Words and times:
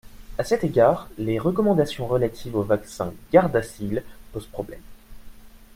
À 0.39 0.43
cet 0.43 0.63
égard, 0.63 1.09
les 1.19 1.37
recommandations 1.37 2.07
relatives 2.07 2.55
au 2.55 2.63
vaccin 2.63 3.13
Gardasil 3.31 4.01
posent 4.31 4.47
problème. 4.47 4.81